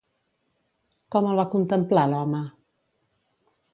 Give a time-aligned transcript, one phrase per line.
[1.15, 2.41] Com el va contemplar l'home?